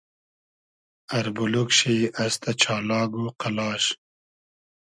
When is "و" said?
3.21-3.25